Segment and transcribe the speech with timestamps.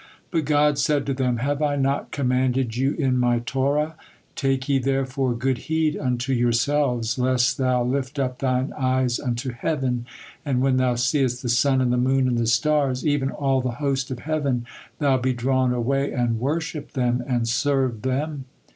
[0.31, 3.95] But God said to them: "Have I not commanded you in My Torah:
[4.35, 10.07] 'Take ye therefore good heed unto yourselves…lest thou lift up thine eyes unto heaven,
[10.43, 13.73] and when thou seest the sun and the moon and the stars, even all the
[13.77, 14.65] host of heaven,
[14.97, 18.45] thou be drawn away and worship them, and serve them?'